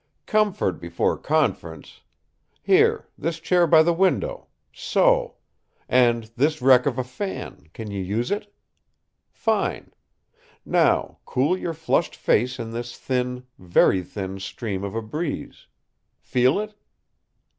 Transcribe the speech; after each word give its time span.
"Comfort 0.25 0.79
before 0.81 1.15
conference! 1.15 2.01
Here, 2.63 3.07
this 3.19 3.39
chair 3.39 3.67
by 3.67 3.83
the 3.83 3.93
window 3.93 4.47
so 4.73 5.35
and 5.87 6.23
this 6.35 6.59
wreck 6.59 6.87
of 6.87 6.97
a 6.97 7.03
fan, 7.03 7.67
can 7.71 7.91
you 7.91 8.01
use 8.01 8.31
it? 8.31 8.51
Fine! 9.31 9.93
Now, 10.65 11.19
cool 11.23 11.55
your 11.55 11.75
flushed 11.75 12.15
face 12.15 12.57
in 12.57 12.71
this 12.71 12.97
thin, 12.97 13.45
very 13.59 14.01
thin 14.01 14.39
stream 14.39 14.83
of 14.83 14.95
a 14.95 15.03
breeze 15.03 15.67
feel 16.19 16.59
it? 16.59 16.73